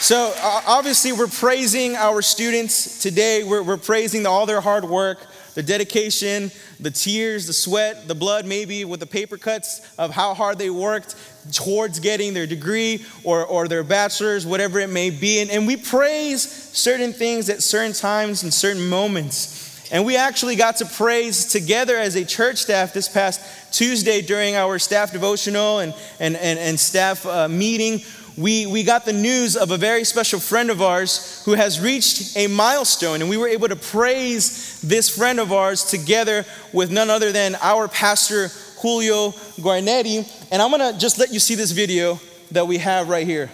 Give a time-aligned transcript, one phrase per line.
[0.00, 3.42] So, obviously, we're praising our students today.
[3.42, 8.46] We're, we're praising all their hard work, the dedication, the tears, the sweat, the blood,
[8.46, 11.16] maybe with the paper cuts of how hard they worked
[11.52, 15.40] towards getting their degree or, or their bachelor's, whatever it may be.
[15.40, 19.90] And, and we praise certain things at certain times and certain moments.
[19.90, 23.40] And we actually got to praise together as a church staff this past
[23.72, 28.02] Tuesday during our staff devotional and, and, and, and staff uh, meeting.
[28.38, 32.36] We, we got the news of a very special friend of ours who has reached
[32.36, 37.10] a milestone, and we were able to praise this friend of ours together with none
[37.10, 38.46] other than our pastor,
[38.80, 40.24] Julio Guarnetti.
[40.52, 42.20] And I'm gonna just let you see this video
[42.52, 43.50] that we have right here.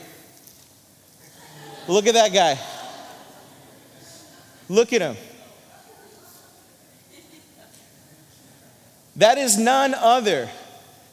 [1.88, 2.58] Look at that guy.
[4.68, 5.16] Look at him.
[9.16, 10.50] That is none other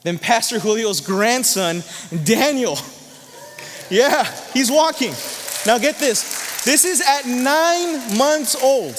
[0.04, 1.84] than Pastor Julio's grandson,
[2.26, 2.78] Daniel.
[3.92, 4.24] Yeah,
[4.54, 5.14] he's walking.
[5.66, 6.64] Now get this.
[6.64, 8.96] This is at nine months old.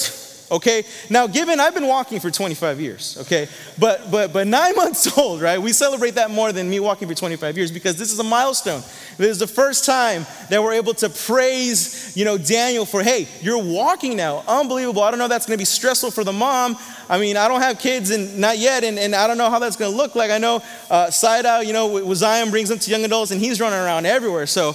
[0.53, 0.85] Okay.
[1.09, 3.17] Now, given I've been walking for 25 years.
[3.23, 3.49] Okay.
[3.79, 5.61] But but but nine months old, right?
[5.61, 8.83] We celebrate that more than me walking for 25 years because this is a milestone.
[9.17, 13.27] This is the first time that we're able to praise, you know, Daniel for, hey,
[13.41, 14.45] you're walking now.
[14.47, 15.03] Unbelievable.
[15.03, 16.77] I don't know that's going to be stressful for the mom.
[17.09, 19.59] I mean, I don't have kids and not yet, and, and I don't know how
[19.59, 20.31] that's going to look like.
[20.31, 21.11] I know uh,
[21.65, 24.47] you know, with Zion brings them to young adults, and he's running around everywhere.
[24.47, 24.75] So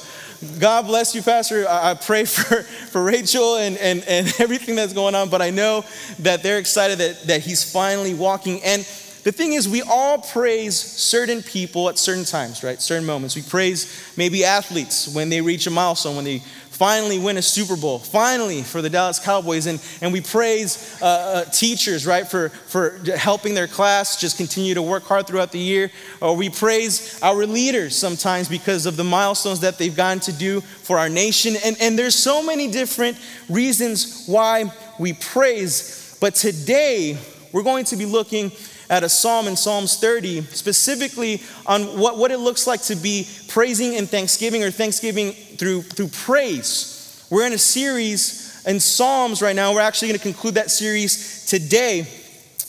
[0.59, 1.65] God bless you, Pastor.
[1.67, 5.83] I, pray for, for Rachel and, and, and everything that's going on, but I know
[6.19, 8.63] that they're excited that, that he's finally walking.
[8.63, 8.81] And
[9.23, 12.81] the thing is, we all praise certain people at certain times, right?
[12.81, 13.35] Certain moments.
[13.35, 16.41] We praise maybe athletes when they reach a milestone, when they
[16.77, 19.65] finally win a Super Bowl, finally for the Dallas Cowboys.
[19.65, 24.75] And, and we praise uh, uh, teachers, right, for, for helping their class just continue
[24.75, 25.89] to work hard throughout the year.
[26.21, 30.61] Or we praise our leaders sometimes because of the milestones that they've gotten to do
[30.61, 31.55] for our nation.
[31.65, 33.17] And, and there's so many different
[33.49, 36.15] reasons why we praise.
[36.21, 37.17] But today,
[37.51, 38.51] we're going to be looking
[38.89, 43.27] at a psalm in Psalms 30, specifically on what, what it looks like to be
[43.47, 47.27] praising and thanksgiving or thanksgiving through, through praise.
[47.29, 49.73] We're in a series in Psalms right now.
[49.73, 52.07] We're actually going to conclude that series today.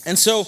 [0.05, 0.45] And so,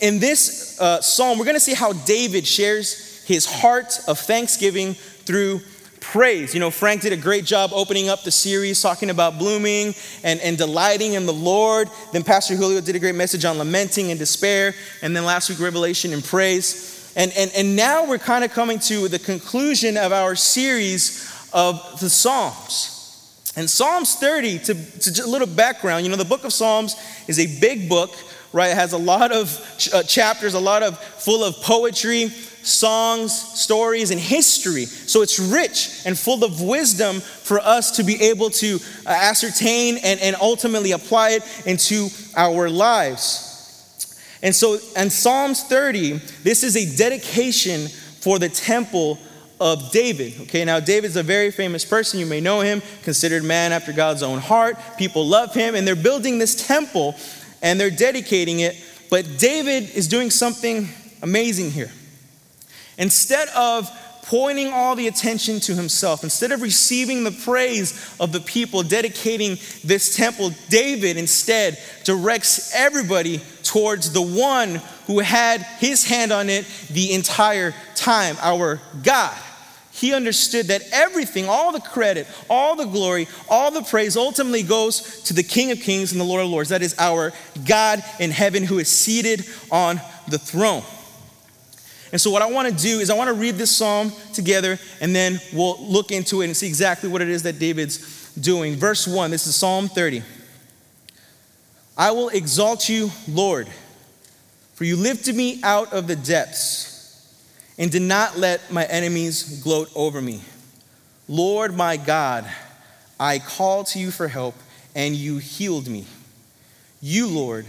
[0.00, 4.94] in this uh, psalm, we're going to see how David shares his heart of thanksgiving
[4.94, 5.60] through
[6.02, 6.52] praise.
[6.52, 10.40] You know, Frank did a great job opening up the series, talking about blooming and,
[10.40, 11.88] and delighting in the Lord.
[12.12, 14.74] Then Pastor Julio did a great message on lamenting and despair.
[15.00, 17.12] And then last week, revelation and praise.
[17.16, 22.00] And, and, and now we're kind of coming to the conclusion of our series of
[22.00, 23.52] the Psalms.
[23.56, 26.96] And Psalms 30, to, to a little background, you know, the book of Psalms
[27.28, 28.10] is a big book,
[28.52, 28.70] right?
[28.70, 29.58] It has a lot of
[29.92, 32.30] uh, chapters, a lot of full of poetry,
[32.62, 34.84] songs, stories, and history.
[34.84, 39.98] So it's rich and full of wisdom for us to be able to uh, ascertain
[40.02, 43.48] and, and ultimately apply it into our lives.
[44.42, 46.12] And so in Psalms 30,
[46.42, 49.18] this is a dedication for the temple
[49.60, 50.40] of David.
[50.42, 52.18] Okay, now David's a very famous person.
[52.18, 54.76] You may know him, considered man after God's own heart.
[54.98, 57.14] People love him, and they're building this temple
[57.62, 58.76] and they're dedicating it.
[59.08, 60.88] But David is doing something
[61.22, 61.90] amazing here.
[62.98, 63.90] Instead of
[64.22, 69.58] pointing all the attention to himself, instead of receiving the praise of the people dedicating
[69.84, 76.64] this temple, David instead directs everybody towards the one who had his hand on it
[76.90, 79.36] the entire time, our God.
[79.90, 85.22] He understood that everything, all the credit, all the glory, all the praise ultimately goes
[85.24, 86.70] to the King of Kings and the Lord of Lords.
[86.70, 87.32] That is our
[87.66, 90.82] God in heaven who is seated on the throne.
[92.12, 94.78] And so, what I want to do is, I want to read this psalm together,
[95.00, 98.76] and then we'll look into it and see exactly what it is that David's doing.
[98.76, 100.22] Verse 1, this is Psalm 30.
[101.96, 103.68] I will exalt you, Lord,
[104.74, 106.92] for you lifted me out of the depths
[107.78, 110.42] and did not let my enemies gloat over me.
[111.28, 112.50] Lord my God,
[113.18, 114.54] I called to you for help,
[114.94, 116.06] and you healed me.
[117.00, 117.66] You, Lord,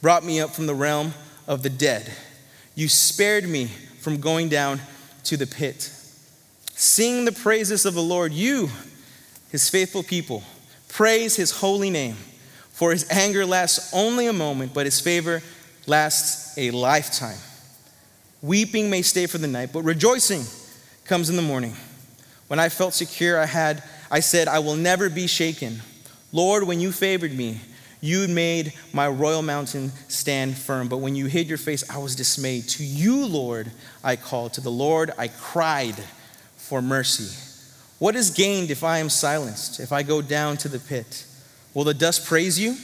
[0.00, 1.12] brought me up from the realm
[1.46, 2.10] of the dead.
[2.74, 3.66] You spared me
[4.00, 4.80] from going down
[5.24, 5.90] to the pit.
[6.74, 8.70] Sing the praises of the Lord, you,
[9.50, 10.42] his faithful people.
[10.88, 12.16] Praise his holy name,
[12.72, 15.42] for his anger lasts only a moment, but his favor
[15.86, 17.38] lasts a lifetime.
[18.40, 20.44] Weeping may stay for the night, but rejoicing
[21.04, 21.76] comes in the morning.
[22.48, 25.80] When I felt secure, I had I said, I will never be shaken.
[26.32, 27.60] Lord, when you favored me,
[28.02, 32.16] you made my royal mountain stand firm, but when you hid your face, I was
[32.16, 32.68] dismayed.
[32.70, 33.70] To you, Lord,
[34.02, 34.54] I called.
[34.54, 35.94] To the Lord, I cried
[36.56, 37.34] for mercy.
[38.00, 41.24] What is gained if I am silenced, if I go down to the pit?
[41.74, 42.76] Will the dust praise you?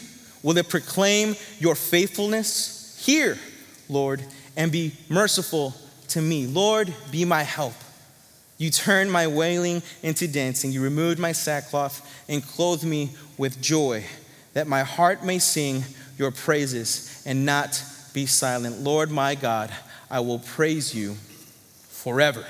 [0.44, 3.02] Will it proclaim your faithfulness?
[3.04, 3.36] Hear,
[3.88, 4.24] Lord,
[4.56, 5.74] and be merciful
[6.08, 6.46] to me.
[6.46, 7.74] Lord, be my help.
[8.56, 10.70] You turned my wailing into dancing.
[10.70, 14.04] You removed my sackcloth and clothed me with joy,
[14.58, 15.84] that my heart may sing
[16.16, 17.80] your praises and not
[18.12, 18.80] be silent.
[18.80, 19.72] Lord my God,
[20.10, 21.14] I will praise you
[21.90, 22.44] forever.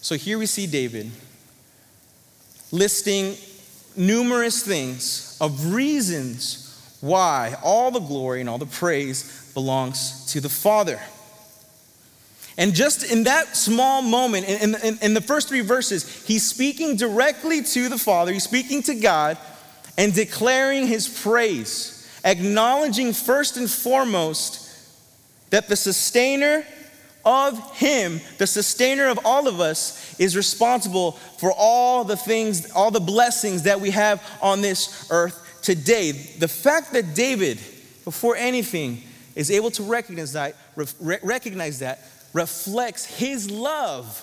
[0.00, 1.10] So here we see David
[2.70, 3.34] listing
[3.96, 10.48] numerous things of reasons why all the glory and all the praise belongs to the
[10.48, 11.00] Father.
[12.56, 16.94] And just in that small moment, in, in, in, the first three verses, he's speaking
[16.94, 19.36] directly to the Father, he's speaking to God
[19.96, 24.60] and declaring his praise, acknowledging first and foremost
[25.50, 26.64] that the sustainer
[27.24, 32.90] of him, the sustainer of all of us, is responsible for all the things, all
[32.90, 36.12] the blessings that we have on this earth today.
[36.12, 37.58] The fact that David,
[38.04, 39.02] before anything,
[39.34, 40.54] is able to recognize that,
[41.00, 42.00] recognize that
[42.32, 44.22] reflects his love,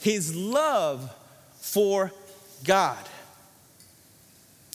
[0.00, 1.14] his love
[1.60, 2.12] for
[2.64, 2.98] God.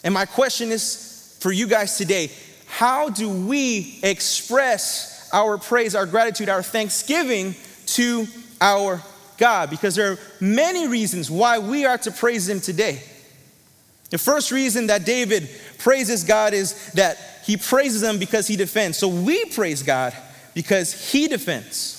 [0.04, 2.32] And my question is for you guys today
[2.68, 7.54] how do we express our praise, our gratitude, our thanksgiving
[7.88, 8.26] to
[8.62, 9.02] our
[9.38, 9.70] God?
[9.70, 13.04] Because there are many reasons why we are to praise Him today.
[14.10, 15.50] The first reason that David
[15.80, 18.98] praises God is that he praises Him because He defends.
[18.98, 20.16] So we praise God
[20.54, 21.98] because He defends.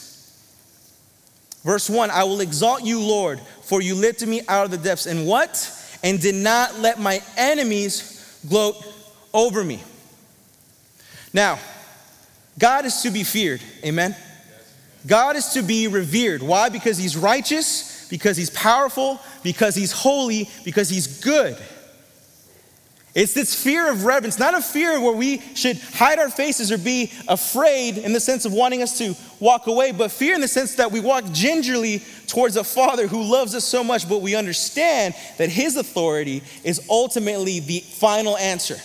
[1.65, 5.07] Verse 1 I will exalt you, Lord, for you lifted me out of the depths.
[5.07, 5.71] And what?
[6.03, 8.77] And did not let my enemies gloat
[9.33, 9.83] over me.
[11.33, 11.59] Now,
[12.59, 13.63] God is to be feared.
[13.85, 14.15] Amen?
[15.07, 16.43] God is to be revered.
[16.43, 16.69] Why?
[16.69, 21.57] Because he's righteous, because he's powerful, because he's holy, because he's good.
[23.15, 26.79] It's this fear of reverence, not a fear where we should hide our faces or
[26.79, 30.49] be afraid in the sense of wanting us to walk away, but fear in the
[30.49, 31.99] sense that we walk gingerly
[32.33, 36.87] towards a Father who loves us so much, but we understand that His authority is
[36.89, 38.79] ultimately the final answer.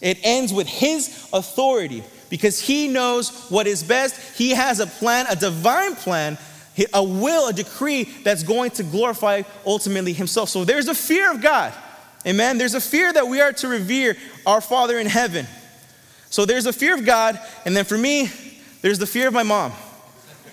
[0.00, 4.38] It ends with His authority because He knows what is best.
[4.38, 6.38] He has a plan, a divine plan,
[6.94, 10.48] a will, a decree that's going to glorify ultimately Himself.
[10.48, 11.74] So there's a fear of God.
[12.26, 12.56] Amen.
[12.56, 14.16] There's a fear that we are to revere
[14.46, 15.46] our Father in heaven.
[16.30, 18.30] So there's a fear of God, and then for me,
[18.80, 19.72] there's the fear of my mom.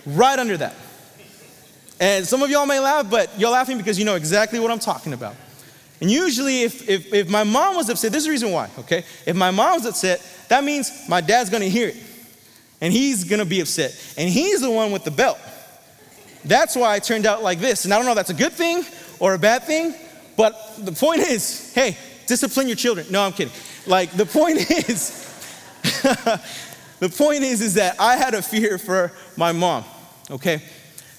[0.05, 0.75] Right under that.
[1.99, 4.79] And some of y'all may laugh, but you're laughing because you know exactly what I'm
[4.79, 5.35] talking about.
[5.99, 9.03] And usually, if, if, if my mom was upset, there's a reason why, okay?
[9.25, 11.97] If my mom's upset, that means my dad's gonna hear it.
[12.81, 13.99] And he's gonna be upset.
[14.15, 15.39] And he's the one with the belt.
[16.45, 17.85] That's why it turned out like this.
[17.85, 18.85] And I don't know if that's a good thing
[19.19, 19.95] or a bad thing,
[20.37, 21.97] but the point is, hey,
[22.27, 23.07] discipline your children.
[23.09, 23.53] No, I'm kidding.
[23.87, 25.23] Like the point is,
[26.99, 29.83] the point is, is that I had a fear for my mom.
[30.29, 30.61] Okay,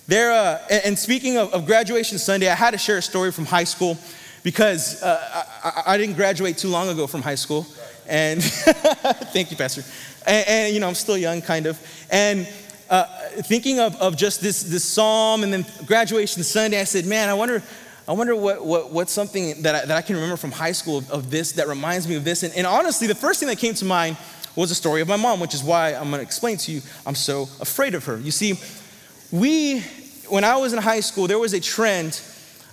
[0.09, 0.33] there.
[0.33, 3.65] Uh, and speaking of, of, graduation Sunday, I had to share a story from high
[3.65, 3.97] school
[4.43, 7.67] because uh, I, I, didn't graduate too long ago from high school.
[8.09, 8.43] And
[9.33, 9.83] thank you, Pastor.
[10.27, 11.79] And, and, you know, I'm still young, kind of.
[12.11, 12.49] And
[12.89, 13.05] uh,
[13.43, 17.35] thinking of, of just this, this psalm and then graduation Sunday, I said, man, I
[17.35, 17.63] wonder
[18.09, 20.97] I wonder what, what, what's something that I, that I can remember from high school
[20.97, 22.43] of, of this that reminds me of this.
[22.43, 24.17] And, and, honestly, the first thing that came to mind
[24.57, 26.81] was the story of my mom, which is why I'm going to explain to you
[27.05, 28.17] I'm so afraid of her.
[28.17, 28.59] You see,
[29.31, 29.85] we,
[30.31, 32.21] when I was in high school, there was a trend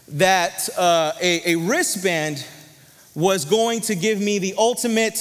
[0.10, 2.46] that uh, a, a wristband
[3.16, 5.18] was going to give me the ultimate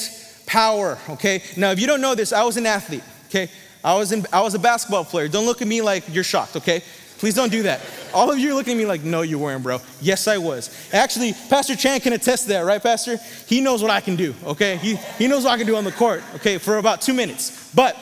[0.46, 1.42] power, okay?
[1.56, 3.50] Now, if you don't know this, I was an athlete, okay?
[3.82, 5.28] I was, in, I was a basketball player.
[5.28, 6.82] Don't look at me like you're shocked, okay?
[7.18, 7.80] Please don't do that.
[8.12, 9.80] All of you are looking at me like, no, you weren't, bro.
[10.00, 10.92] Yes, I was.
[10.92, 13.18] Actually, Pastor Chan can attest to that, right, Pastor?
[13.46, 14.76] He knows what I can do, okay?
[14.76, 17.72] He, he knows what I can do on the court, okay, for about two minutes.
[17.74, 17.96] But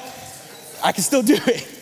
[0.82, 1.68] I can still do it.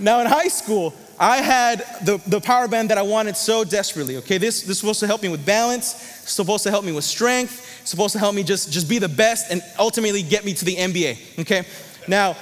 [0.00, 4.18] Now, in high school, I had the, the power band that I wanted so desperately,
[4.18, 4.38] okay?
[4.38, 7.82] This, this is supposed to help me with balance, supposed to help me with strength,
[7.84, 10.76] supposed to help me just, just be the best and ultimately get me to the
[10.76, 11.64] NBA, okay?
[12.06, 12.36] Now,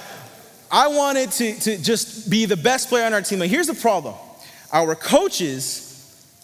[0.69, 3.39] I wanted to, to just be the best player on our team.
[3.39, 4.15] But here's the problem
[4.71, 5.83] our coaches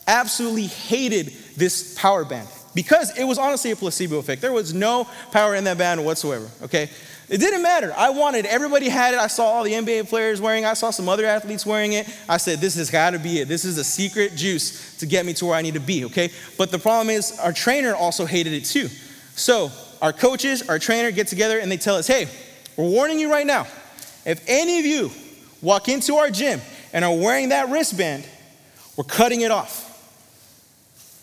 [0.08, 4.42] absolutely hated this power band because it was honestly a placebo effect.
[4.42, 6.90] There was no power in that band whatsoever, okay?
[7.30, 7.94] It didn't matter.
[7.96, 9.20] I wanted, everybody had it.
[9.20, 10.68] I saw all the NBA players wearing it.
[10.68, 12.08] I saw some other athletes wearing it.
[12.27, 13.48] I said, this has got to be it.
[13.48, 16.30] This is a secret juice to get me to where I need to be, okay?
[16.58, 18.89] But the problem is, our trainer also hated it too.
[19.36, 22.27] So, our coaches, our trainer get together and they tell us, hey,
[22.75, 23.68] we're warning you right now.
[24.25, 25.12] If any of you
[25.62, 26.60] walk into our gym
[26.92, 28.27] and are wearing that wristband,
[28.98, 29.89] we're cutting it off.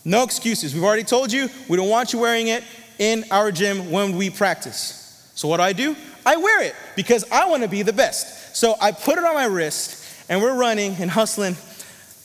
[0.03, 0.73] No excuses.
[0.73, 2.63] We've already told you we don't want you wearing it
[2.97, 5.00] in our gym when we practice.
[5.41, 5.95] So, what do I do?
[6.23, 8.55] I wear it because I want to be the best.
[8.55, 11.55] So, I put it on my wrist and we're running and hustling.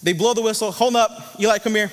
[0.03, 0.71] They blow the whistle.
[0.71, 1.41] Hold up.
[1.41, 1.91] Eli, come here.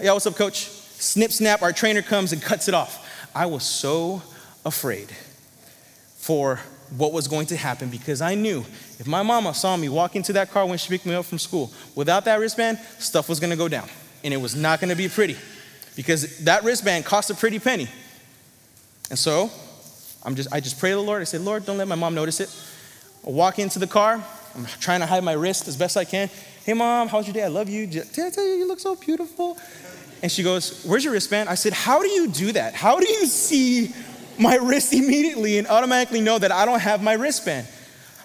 [0.00, 0.64] Yeah, what's up, coach?
[0.64, 1.60] Snip, snap.
[1.60, 3.06] Our trainer comes and cuts it off.
[3.34, 4.22] I was so
[4.64, 5.10] afraid
[6.16, 6.58] for
[6.96, 8.60] what was going to happen because I knew
[8.98, 11.38] if my mama saw me walk into that car when she picked me up from
[11.38, 13.90] school without that wristband, stuff was gonna go down.
[14.24, 15.36] And it was not gonna be pretty
[15.96, 17.88] because that wristband cost a pretty penny.
[19.10, 19.50] And so
[20.26, 21.22] I'm just, I just pray to the Lord.
[21.22, 22.54] I say, Lord, don't let my mom notice it.
[23.26, 24.22] I walk into the car.
[24.54, 26.28] I'm trying to hide my wrist as best I can.
[26.64, 27.44] Hey, mom, how's your day?
[27.44, 27.86] I love you.
[27.86, 29.56] Did I tell you you look so beautiful?
[30.22, 31.48] And she goes, Where's your wristband?
[31.48, 32.74] I said, How do you do that?
[32.74, 33.94] How do you see
[34.38, 37.66] my wrist immediately and automatically know that I don't have my wristband.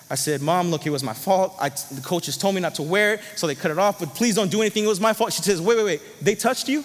[0.09, 1.55] I said, Mom, look, it was my fault.
[1.59, 4.13] I, the coaches told me not to wear it, so they cut it off, but
[4.13, 4.83] please don't do anything.
[4.83, 5.31] It was my fault.
[5.33, 6.01] She says, Wait, wait, wait.
[6.21, 6.83] They touched you?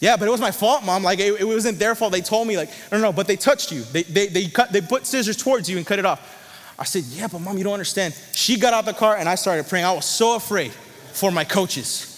[0.00, 1.02] Yeah, but it was my fault, mom.
[1.02, 2.12] Like, it, it wasn't their fault.
[2.12, 3.82] They told me, like, no, no, no, but they touched you.
[3.82, 6.36] They, they, they, cut, they put scissors towards you and cut it off.
[6.78, 8.14] I said, Yeah, but mom, you don't understand.
[8.32, 9.84] She got out the car and I started praying.
[9.84, 12.14] I was so afraid for my coaches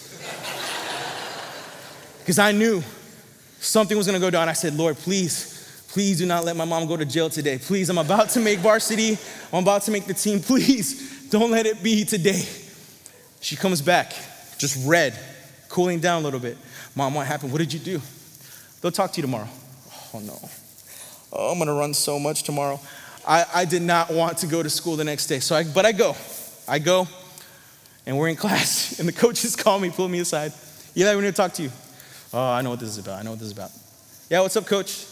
[2.19, 2.83] because I knew
[3.59, 4.47] something was gonna go down.
[4.47, 7.57] I said, Lord, please, please do not let my mom go to jail today.
[7.57, 9.17] Please, I'm about to make varsity,
[9.51, 10.39] I'm about to make the team.
[10.51, 12.45] Please, don't let it be today.
[13.39, 14.13] She comes back,
[14.59, 15.17] just red,
[15.69, 16.57] cooling down a little bit.
[16.95, 17.51] Mom, what happened?
[17.51, 18.01] What did you do?
[18.81, 19.47] They'll talk to you tomorrow.
[20.13, 20.37] Oh no.
[21.31, 22.79] Oh, I'm gonna run so much tomorrow.
[23.27, 25.85] I, I did not want to go to school the next day, so I, but
[25.85, 26.15] I go.
[26.67, 27.07] I go,
[28.05, 30.53] and we're in class, and the coaches call me, pull me aside.
[30.93, 31.71] Yeah, we need to talk to you.
[32.33, 33.19] Oh, I know what this is about.
[33.19, 33.71] I know what this is about.
[34.29, 35.05] Yeah, what's up, coach?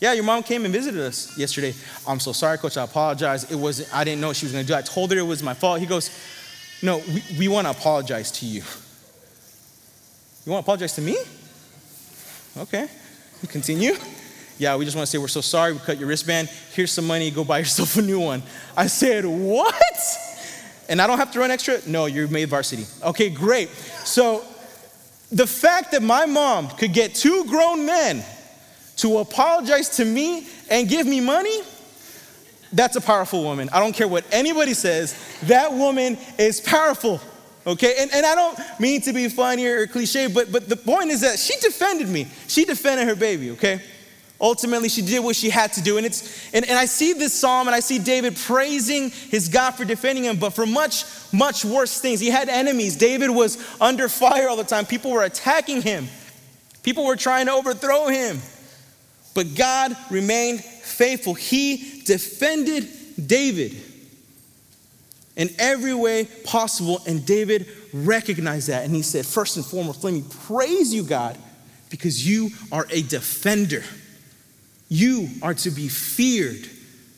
[0.00, 1.74] Yeah, your mom came and visited us yesterday.
[2.08, 2.76] I'm so sorry, coach.
[2.78, 3.50] I apologize.
[3.50, 4.74] It was I didn't know what she was gonna do.
[4.74, 5.80] I told her it was my fault.
[5.80, 6.10] He goes,
[6.82, 8.62] No, we, we want to apologize to you.
[10.44, 11.16] You want to apologize to me?
[12.56, 12.88] Okay.
[13.48, 13.94] Continue.
[14.58, 15.72] Yeah, we just want to say we're so sorry.
[15.72, 16.48] We cut your wristband.
[16.72, 17.30] Here's some money.
[17.30, 18.42] Go buy yourself a new one.
[18.76, 19.74] I said, What?
[20.88, 21.78] And I don't have to run extra?
[21.86, 22.84] No, you're made varsity.
[23.02, 23.68] Okay, great.
[24.04, 24.44] So
[25.30, 28.24] the fact that my mom could get two grown men
[28.96, 31.62] to apologize to me and give me money,
[32.72, 33.68] that's a powerful woman.
[33.72, 37.20] I don't care what anybody says, that woman is powerful.
[37.66, 41.10] Okay, and, and I don't mean to be funny or cliche, but, but the point
[41.10, 42.26] is that she defended me.
[42.48, 43.82] She defended her baby, okay?
[44.40, 45.98] Ultimately, she did what she had to do.
[45.98, 49.72] And, it's, and, and I see this psalm and I see David praising his God
[49.72, 52.20] for defending him, but for much, much worse things.
[52.20, 52.96] He had enemies.
[52.96, 54.86] David was under fire all the time.
[54.86, 56.08] People were attacking him,
[56.82, 58.38] people were trying to overthrow him.
[59.32, 61.34] But God remained faithful.
[61.34, 62.88] He defended
[63.28, 63.76] David
[65.40, 67.00] in every way possible.
[67.06, 68.84] And David recognized that.
[68.84, 71.36] And he said, First and foremost, let me praise you, God,
[71.88, 73.82] because you are a defender.
[74.90, 76.68] You are to be feared.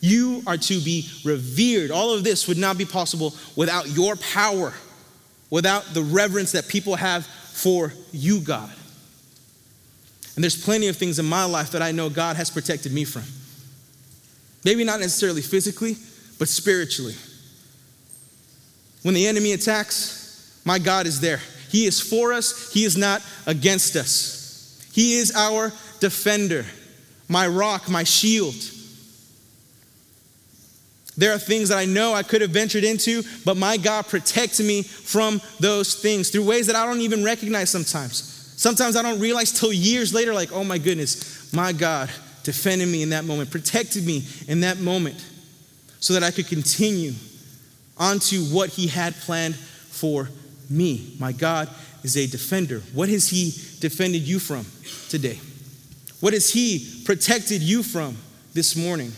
[0.01, 1.91] You are to be revered.
[1.91, 4.73] All of this would not be possible without your power,
[5.51, 8.71] without the reverence that people have for you, God.
[10.37, 13.05] And there's plenty of things in my life that I know God has protected me
[13.05, 13.25] from.
[14.65, 15.97] Maybe not necessarily physically,
[16.39, 17.17] but spiritually.
[19.03, 21.41] When the enemy attacks, my God is there.
[21.69, 24.89] He is for us, He is not against us.
[24.93, 26.67] He is our defender
[27.33, 28.55] my rock, my shield.
[31.17, 34.61] There are things that I know I could have ventured into, but my God protects
[34.61, 38.55] me from those things through ways that I don't even recognize sometimes.
[38.57, 42.11] Sometimes I don't realize till years later, like, oh my goodness, my God
[42.45, 45.23] defended me in that moment, protected me in that moment,
[46.01, 47.13] so that I could continue
[47.99, 50.29] onto what He had planned for
[50.69, 51.15] me.
[51.19, 51.69] My God
[52.03, 52.81] is a defender.
[52.93, 54.67] What has He defended you from
[55.09, 55.39] today?
[56.21, 58.17] What has He protected you from
[58.55, 59.13] this morning?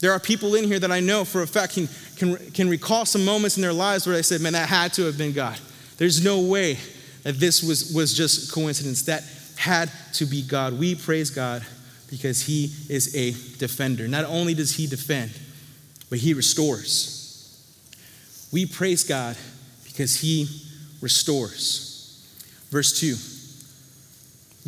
[0.00, 3.04] There are people in here that I know for a fact can, can, can recall
[3.04, 5.58] some moments in their lives where they said, man, that had to have been God.
[5.96, 6.78] There's no way
[7.24, 9.02] that this was, was just coincidence.
[9.02, 9.24] That
[9.56, 10.78] had to be God.
[10.78, 11.66] We praise God
[12.08, 14.06] because He is a defender.
[14.06, 15.32] Not only does He defend,
[16.10, 17.14] but He restores.
[18.52, 19.36] We praise God
[19.84, 20.48] because He
[21.00, 21.88] restores.
[22.70, 23.16] Verse 2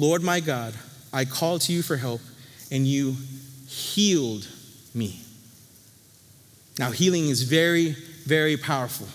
[0.00, 0.75] Lord my God,
[1.12, 2.20] I called to you for help,
[2.70, 3.16] and you
[3.66, 4.47] healed
[4.94, 5.20] me.
[6.78, 7.90] Now, healing is very,
[8.25, 9.09] very powerful.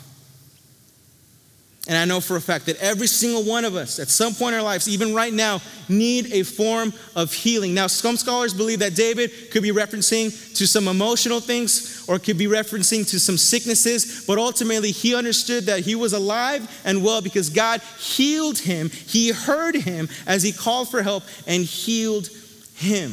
[1.88, 4.54] And I know for a fact that every single one of us, at some point
[4.54, 7.76] in our lives, even right now, need a form of healing.
[7.76, 12.40] Now, some scholars believe that David could be referencing to some emotional things or could
[12.40, 17.22] be referencing to some sicknesses, but ultimately he understood that he was alive and well
[17.22, 18.90] because God healed him.
[18.90, 22.30] He heard him as he called for help and healed
[22.78, 23.12] him.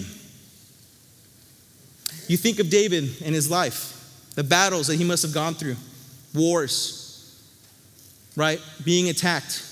[2.26, 5.76] You think of David and his life, the battles that he must have gone through,
[6.32, 7.01] wars
[8.36, 8.60] right?
[8.84, 9.64] Being attacked,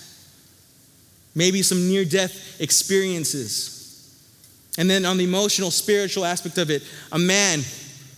[1.34, 3.76] maybe some near death experiences.
[4.78, 7.60] And then on the emotional, spiritual aspect of it, a man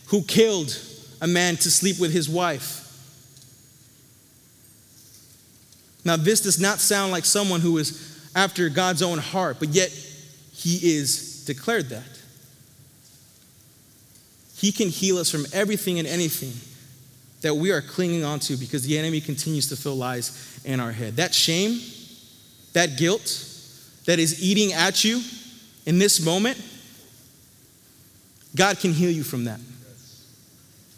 [0.07, 0.79] who killed
[1.21, 2.79] a man to sleep with his wife.
[6.05, 9.91] Now, this does not sound like someone who is after God's own heart, but yet
[10.53, 12.03] he is declared that.
[14.57, 16.53] He can heal us from everything and anything
[17.43, 21.17] that we are clinging onto because the enemy continues to fill lies in our head.
[21.17, 21.81] That shame,
[22.73, 23.49] that guilt
[24.07, 25.21] that is eating at you
[25.87, 26.61] in this moment,
[28.55, 29.61] God can heal you from that.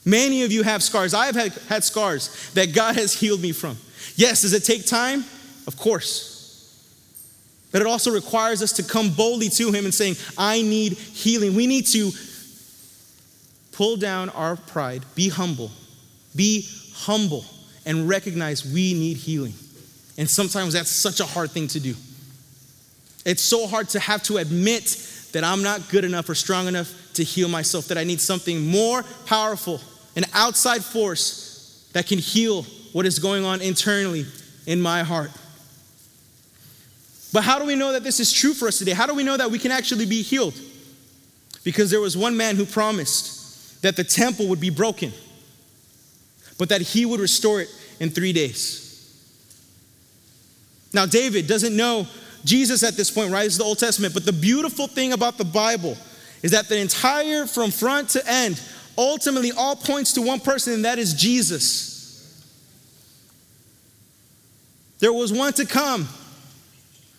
[0.05, 1.15] Many of you have scars.
[1.15, 3.79] I have had, scars that God has healed me from.
[4.17, 5.25] Yes, does it take time?
[5.67, 6.33] Of course.
[7.73, 11.55] But it also requires us to come boldly to Him and saying, I need healing.
[11.55, 12.13] We need to
[13.73, 15.71] pull down our pride, be humble,
[16.35, 17.45] be humble
[17.87, 19.55] and recognize we need healing.
[20.17, 21.95] And sometimes that's such a hard thing to do.
[23.25, 24.85] It's so hard to have to admit
[25.33, 28.67] that I'm not good enough or strong enough to heal myself, that I need something
[28.67, 29.81] more powerful,
[30.17, 32.63] an outside force that can heal
[32.93, 34.27] what is going on internally
[34.67, 35.31] in my heart.
[37.33, 38.93] But how do we know that this is true for us today?
[38.93, 40.55] How do we know that we can actually be healed?
[41.65, 45.13] Because there was one man who promised that the temple would be broken
[46.59, 47.69] but that he would restore it
[48.01, 48.83] in three days.
[50.93, 52.07] Now, David doesn't know
[52.45, 53.45] Jesus at this point, right?
[53.45, 54.15] This is the Old Testament.
[54.15, 55.97] But the beautiful thing about the Bible
[56.43, 58.61] is that the entire, from front to end,
[58.97, 61.93] ultimately all points to one person, and that is Jesus.
[65.01, 66.09] There was one to come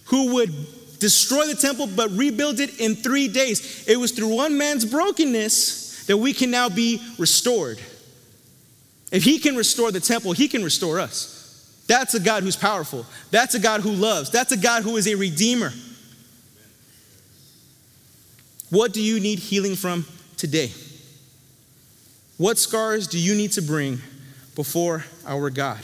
[0.05, 0.51] who would
[0.99, 3.87] destroy the temple but rebuild it in three days.
[3.87, 7.79] It was through one man's brokenness that we can now be restored.
[9.11, 11.83] If he can restore the temple, he can restore us.
[11.87, 13.05] That's a God who's powerful.
[13.31, 14.31] That's a God who loves.
[14.31, 15.71] That's a God who is a redeemer.
[18.69, 20.05] What do you need healing from
[20.37, 20.71] today?
[22.37, 23.99] What scars do you need to bring
[24.55, 25.79] before our God?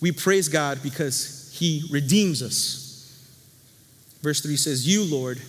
[0.00, 2.86] We praise God because he redeems us.
[4.22, 5.40] Verse 3 says, You, Lord,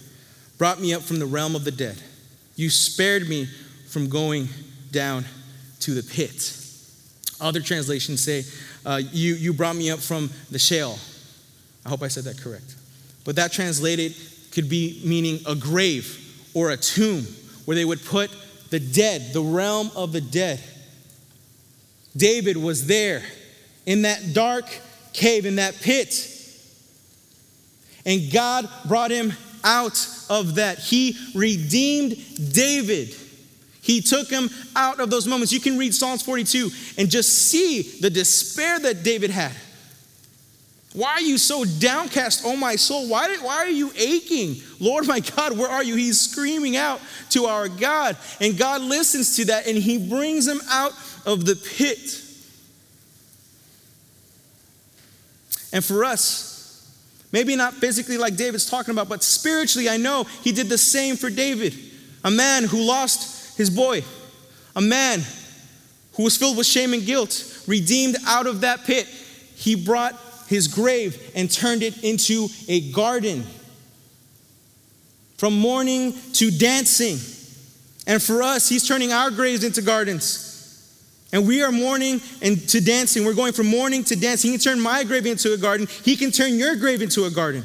[0.57, 2.01] brought me up from the realm of the dead.
[2.55, 3.47] You spared me
[3.87, 4.47] from going
[4.91, 5.25] down
[5.81, 6.57] to the pit.
[7.39, 8.43] Other translations say,
[8.85, 10.99] uh, you, you brought me up from the Sheol.
[11.85, 12.75] I hope I said that correct.
[13.25, 14.15] But that translated
[14.51, 16.17] could be meaning a grave
[16.53, 17.25] or a tomb
[17.65, 18.29] where they would put
[18.69, 20.61] the dead, the realm of the dead.
[22.15, 23.23] David was there
[23.85, 24.65] in that dark
[25.13, 26.27] cave, in that pit.
[28.05, 30.79] And God brought him out of that.
[30.79, 32.17] He redeemed
[32.53, 33.15] David
[33.81, 35.51] he took him out of those moments.
[35.51, 39.53] You can read Psalms 42 and just see the despair that David had.
[40.93, 43.07] Why are you so downcast, oh my soul?
[43.07, 44.57] Why, did, why are you aching?
[44.79, 45.95] Lord my God, where are you?
[45.95, 46.99] He's screaming out
[47.31, 48.17] to our God.
[48.39, 50.91] And God listens to that and he brings him out
[51.25, 52.21] of the pit.
[55.73, 56.93] And for us,
[57.31, 61.15] maybe not physically like David's talking about, but spiritually, I know he did the same
[61.15, 61.73] for David.
[62.25, 64.03] A man who lost his boy,
[64.75, 65.21] a man
[66.13, 69.05] who was filled with shame and guilt, redeemed out of that pit.
[69.55, 73.45] He brought his grave and turned it into a garden.
[75.37, 77.17] From mourning to dancing.
[78.07, 80.47] And for us, he's turning our graves into gardens.
[81.31, 83.25] And we are mourning and to dancing.
[83.25, 84.51] We're going from mourning to dancing.
[84.51, 85.87] He can turn my grave into a garden.
[86.03, 87.63] He can turn your grave into a garden.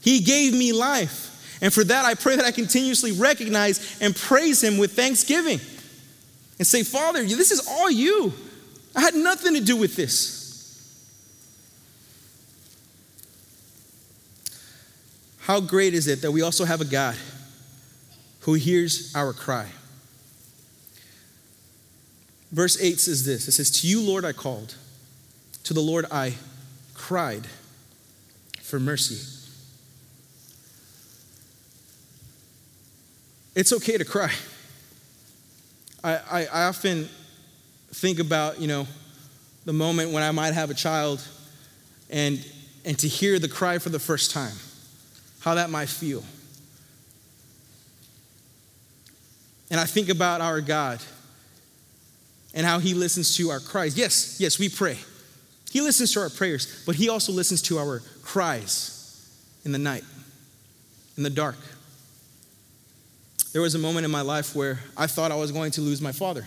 [0.00, 1.27] He gave me life.
[1.60, 5.60] And for that, I pray that I continuously recognize and praise Him with thanksgiving
[6.58, 8.32] and say, Father, this is all you.
[8.94, 10.38] I had nothing to do with this.
[15.40, 17.16] How great is it that we also have a God
[18.40, 19.66] who hears our cry?
[22.52, 24.74] Verse 8 says this It says, To you, Lord, I called.
[25.64, 26.34] To the Lord I
[26.94, 27.46] cried
[28.62, 29.37] for mercy.
[33.58, 34.30] It's okay to cry.
[36.04, 37.08] I, I, I often
[37.90, 38.86] think about, you know,
[39.64, 41.26] the moment when I might have a child
[42.08, 42.38] and,
[42.84, 44.54] and to hear the cry for the first time,
[45.40, 46.22] how that might feel.
[49.72, 51.00] And I think about our God
[52.54, 53.98] and how He listens to our cries.
[53.98, 54.98] Yes, yes, we pray.
[55.72, 59.28] He listens to our prayers, but He also listens to our cries
[59.64, 60.04] in the night,
[61.16, 61.56] in the dark.
[63.52, 66.02] There was a moment in my life where I thought I was going to lose
[66.02, 66.46] my father.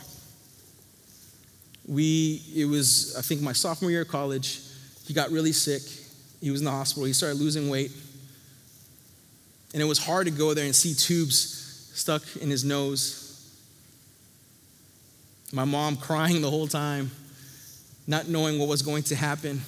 [1.88, 4.62] We, it was, I think, my sophomore year of college.
[5.06, 5.82] He got really sick.
[6.42, 7.06] He was in the hospital.
[7.06, 7.92] He started losing weight.
[9.74, 13.28] And it was hard to go there and see tubes stuck in his nose.
[15.52, 17.12] My mom crying the whole time,
[18.06, 19.62] not knowing what was going to happen.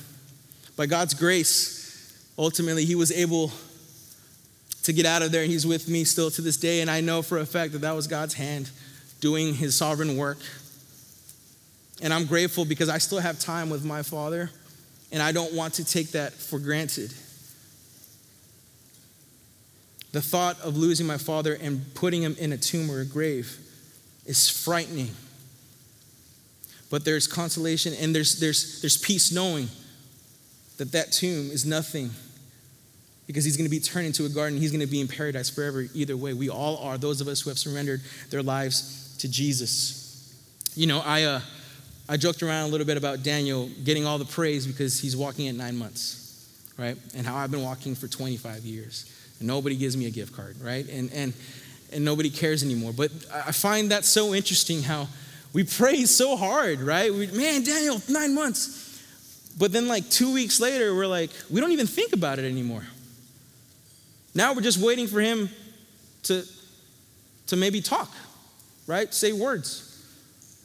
[0.78, 3.52] By God's grace, ultimately, he was able
[4.84, 6.82] to get out of there, and he's with me still to this day.
[6.82, 8.70] And I know for a fact that that was God's hand
[9.20, 10.40] doing his sovereign work.
[12.02, 14.52] And I'm grateful because I still have time with my father,
[15.12, 17.14] and I don't want to take that for granted.
[20.12, 23.58] The thought of losing my father and putting him in a tomb or a grave
[24.26, 25.10] is frightening.
[26.92, 29.70] But there's consolation and there's, there's, there's peace knowing
[30.78, 32.12] that that tomb is nothing
[33.34, 34.60] because he's going to be turned into a garden.
[34.60, 36.36] He's going to be in paradise forever, either way.
[36.36, 40.32] We all are, those of us who have surrendered their lives to Jesus.
[40.76, 41.42] You know, I, uh,
[42.08, 45.48] I joked around a little bit about Daniel getting all the praise because he's walking
[45.48, 46.96] at nine months, right?
[47.16, 49.12] And how I've been walking for 25 years.
[49.40, 50.88] And nobody gives me a gift card, right?
[50.88, 51.34] And, and,
[51.92, 52.94] and nobody cares anymore.
[52.96, 55.08] But I find that so interesting how
[55.54, 57.12] we praise so hard, right?
[57.12, 58.82] We, Man, Daniel, nine months.
[59.58, 62.84] But then, like two weeks later, we're like, we don't even think about it anymore.
[64.36, 65.50] Now we're just waiting for him
[66.24, 66.44] to,
[67.48, 68.12] to maybe talk,
[68.88, 69.14] right?
[69.14, 69.90] Say words.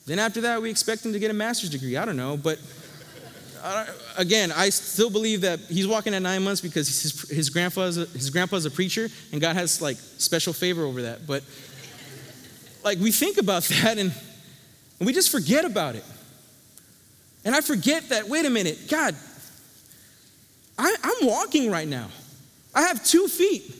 [0.06, 1.96] Then after that, we expect him to get a master's degree.
[1.96, 2.58] I don't know, but
[3.62, 7.98] uh, again, I still believe that he's walking at nine months because his, his, grandpa's
[7.98, 11.26] a, his grandpa's a preacher and God has like special favor over that.
[11.26, 11.42] But
[12.84, 14.12] like we think about that and,
[14.98, 16.04] and we just forget about it.
[17.44, 19.14] And I forget that, wait a minute, God,
[20.78, 22.08] I, I'm walking right now.
[22.74, 23.74] I have two feet.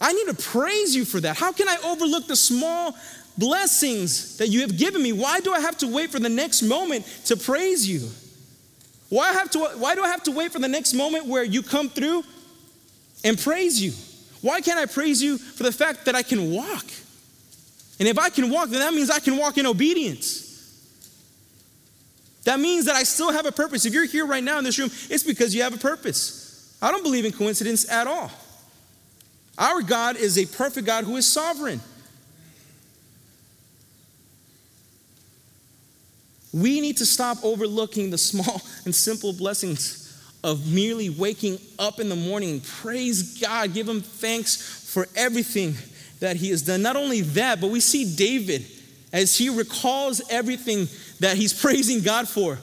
[0.00, 1.36] I need to praise you for that.
[1.36, 2.96] How can I overlook the small
[3.36, 5.12] blessings that you have given me?
[5.12, 8.08] Why do I have to wait for the next moment to praise you?
[9.08, 11.62] Why, have to, why do I have to wait for the next moment where you
[11.62, 12.24] come through
[13.24, 13.92] and praise you?
[14.40, 16.84] Why can't I praise you for the fact that I can walk?
[17.98, 20.44] And if I can walk, then that means I can walk in obedience.
[22.44, 23.84] That means that I still have a purpose.
[23.84, 26.47] If you're here right now in this room, it's because you have a purpose.
[26.80, 28.30] I don't believe in coincidence at all.
[29.58, 31.80] Our God is a perfect God who is sovereign.
[36.52, 40.04] We need to stop overlooking the small and simple blessings
[40.44, 42.60] of merely waking up in the morning.
[42.60, 44.56] Praise God, give Him thanks
[44.92, 45.74] for everything
[46.20, 46.80] that He has done.
[46.80, 48.64] Not only that, but we see David
[49.12, 50.88] as he recalls everything
[51.20, 52.58] that he's praising God for.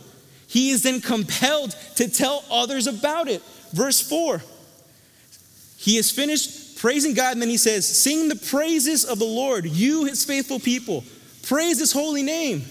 [0.48, 3.42] He is then compelled to tell others about it.
[3.76, 4.42] Verse 4
[5.78, 9.66] He is finished praising God, and then he says, Sing the praises of the Lord,
[9.66, 11.04] you, his faithful people.
[11.44, 12.64] Praise his holy name.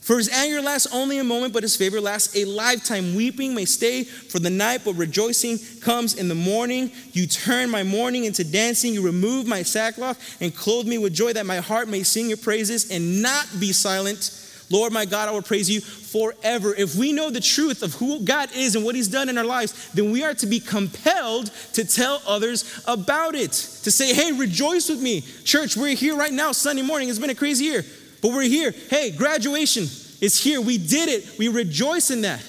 [0.00, 3.14] For his anger lasts only a moment, but his favor lasts a lifetime.
[3.14, 6.90] Weeping may stay for the night, but rejoicing comes in the morning.
[7.12, 8.94] You turn my mourning into dancing.
[8.94, 12.36] You remove my sackcloth and clothe me with joy, that my heart may sing your
[12.36, 14.41] praises and not be silent.
[14.70, 16.74] Lord my God, I will praise you forever.
[16.74, 19.44] If we know the truth of who God is and what He's done in our
[19.44, 23.52] lives, then we are to be compelled to tell others about it.
[23.52, 25.22] To say, hey, rejoice with me.
[25.44, 27.08] Church, we're here right now, Sunday morning.
[27.08, 27.84] It's been a crazy year.
[28.20, 28.72] But we're here.
[28.90, 29.84] Hey, graduation
[30.20, 30.60] is here.
[30.60, 31.38] We did it.
[31.38, 32.42] We rejoice in that.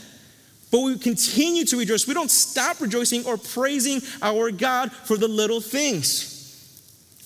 [0.72, 2.08] But we continue to rejoice.
[2.08, 6.32] We don't stop rejoicing or praising our God for the little things.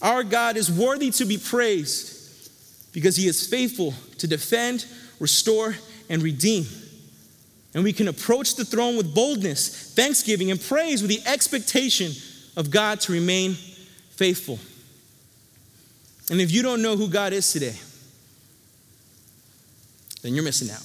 [0.02, 4.86] Our God is worthy to be praised because he is faithful to defend,
[5.20, 5.76] restore,
[6.10, 6.66] and redeem.
[7.74, 12.12] And we can approach the throne with boldness, thanksgiving, and praise with the expectation
[12.56, 13.54] of God to remain
[14.12, 14.60] faithful.
[16.30, 17.76] And if you don't know who God is today,
[20.22, 20.84] then you're missing out.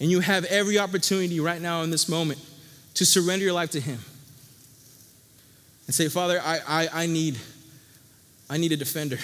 [0.00, 2.38] And you have every opportunity right now in this moment
[2.94, 3.98] to surrender your life to Him
[5.86, 7.38] and say, Father, I, I, I, need,
[8.50, 9.18] I need a defender.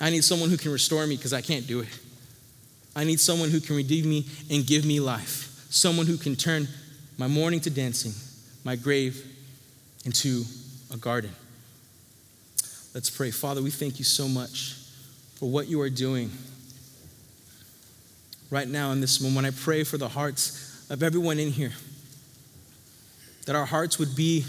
[0.00, 1.88] I need someone who can restore me because I can't do it.
[2.94, 5.66] I need someone who can redeem me and give me life.
[5.70, 6.68] Someone who can turn
[7.16, 8.12] my mourning to dancing,
[8.64, 9.24] my grave
[10.04, 10.44] into
[10.92, 11.30] a garden.
[12.94, 13.30] Let's pray.
[13.30, 14.76] Father, we thank you so much
[15.36, 16.30] for what you are doing
[18.50, 19.46] right now in this moment.
[19.46, 21.72] I pray for the hearts of everyone in here,
[23.46, 24.44] that our hearts would be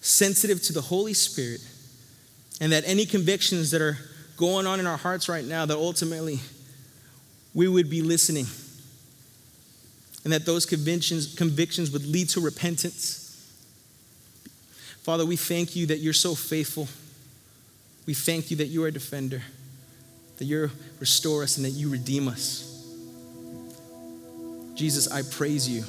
[0.00, 1.60] sensitive to the Holy Spirit,
[2.60, 3.98] and that any convictions that are
[4.36, 6.40] going on in our hearts right now, that ultimately
[7.54, 8.46] we would be listening,
[10.24, 13.16] and that those convictions, convictions would lead to repentance.
[15.02, 16.88] Father, we thank you that you're so faithful.
[18.06, 19.42] We thank you that you are a defender,
[20.38, 22.66] that you restore us, and that you redeem us.
[24.74, 25.84] Jesus, I praise you.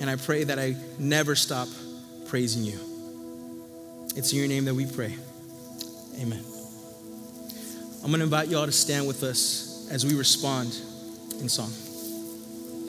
[0.00, 1.68] And I pray that I never stop
[2.34, 2.80] praising you.
[4.16, 5.14] It's in your name that we pray.
[6.20, 6.44] Amen.
[8.02, 10.76] I'm going to invite you all to stand with us as we respond
[11.40, 11.70] in song.